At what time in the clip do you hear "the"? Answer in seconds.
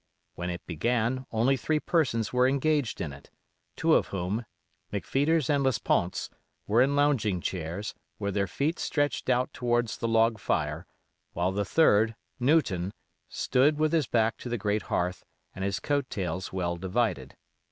9.97-10.07, 11.51-11.65, 14.49-14.57